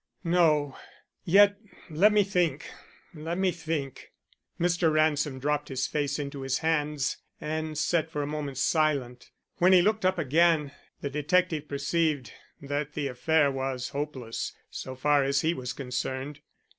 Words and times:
"No. 0.23 0.75
Yet 1.25 1.59
let 1.91 2.11
me 2.11 2.23
think; 2.23 2.67
let 3.13 3.37
me 3.37 3.51
think." 3.51 4.11
Mr. 4.59 4.91
Ransom 4.91 5.37
dropped 5.39 5.69
his 5.69 5.85
face 5.85 6.17
into 6.17 6.41
his 6.41 6.57
hands 6.57 7.17
and 7.39 7.77
sat 7.77 8.09
for 8.09 8.23
a 8.23 8.25
moment 8.25 8.57
silent. 8.57 9.29
When 9.57 9.73
he 9.73 9.83
looked 9.83 10.03
up 10.03 10.17
again, 10.17 10.71
the 11.01 11.11
detective 11.11 11.67
perceived 11.67 12.31
that 12.63 12.93
the 12.93 13.09
affair 13.09 13.51
was 13.51 13.89
hopeless 13.89 14.53
so 14.71 14.95
far 14.95 15.23
as 15.23 15.41
he 15.41 15.53
was 15.53 15.71
concerned. 15.71 16.39